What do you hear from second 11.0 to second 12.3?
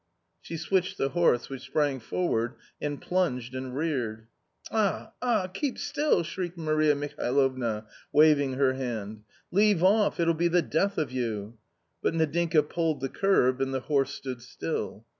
you!" But